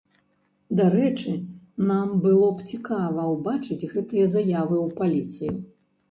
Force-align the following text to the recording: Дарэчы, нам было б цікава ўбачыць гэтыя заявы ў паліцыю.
Дарэчы, 0.77 1.33
нам 1.89 2.07
было 2.23 2.47
б 2.61 2.65
цікава 2.75 3.25
ўбачыць 3.33 3.89
гэтыя 3.91 4.25
заявы 4.35 4.75
ў 4.87 4.97
паліцыю. 5.01 5.53